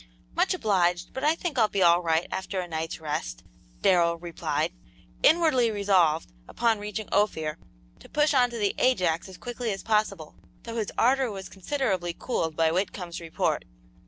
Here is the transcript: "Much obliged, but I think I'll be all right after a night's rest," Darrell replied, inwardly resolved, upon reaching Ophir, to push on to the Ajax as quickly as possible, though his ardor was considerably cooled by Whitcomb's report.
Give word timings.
"Much 0.33 0.55
obliged, 0.55 1.13
but 1.13 1.23
I 1.23 1.35
think 1.35 1.59
I'll 1.59 1.67
be 1.67 1.83
all 1.83 2.01
right 2.01 2.25
after 2.31 2.59
a 2.59 2.67
night's 2.67 2.99
rest," 2.99 3.43
Darrell 3.83 4.17
replied, 4.17 4.73
inwardly 5.21 5.69
resolved, 5.69 6.31
upon 6.47 6.79
reaching 6.79 7.07
Ophir, 7.13 7.59
to 7.99 8.09
push 8.09 8.33
on 8.33 8.49
to 8.49 8.57
the 8.57 8.73
Ajax 8.79 9.29
as 9.29 9.37
quickly 9.37 9.71
as 9.71 9.83
possible, 9.83 10.33
though 10.63 10.77
his 10.77 10.91
ardor 10.97 11.29
was 11.29 11.49
considerably 11.49 12.15
cooled 12.17 12.55
by 12.55 12.71
Whitcomb's 12.71 13.19
report. 13.21 13.63